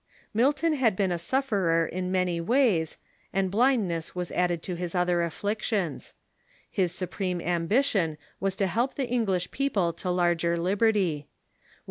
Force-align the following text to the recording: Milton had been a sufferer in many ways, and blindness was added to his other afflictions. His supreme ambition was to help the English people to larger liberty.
Milton 0.33 0.73
had 0.73 0.95
been 0.95 1.11
a 1.11 1.19
sufferer 1.19 1.85
in 1.85 2.11
many 2.11 2.41
ways, 2.41 2.97
and 3.31 3.51
blindness 3.51 4.15
was 4.15 4.31
added 4.31 4.63
to 4.63 4.73
his 4.73 4.95
other 4.95 5.21
afflictions. 5.21 6.15
His 6.71 6.91
supreme 6.91 7.39
ambition 7.39 8.17
was 8.39 8.55
to 8.55 8.65
help 8.65 8.95
the 8.95 9.07
English 9.07 9.51
people 9.51 9.93
to 9.93 10.09
larger 10.09 10.57
liberty. 10.57 11.27